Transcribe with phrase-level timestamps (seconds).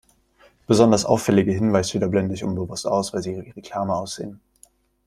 [0.65, 4.41] Besonders auffällige Hinweisschilder blende ich unbewusst aus, weil sie wie Reklame aussehen.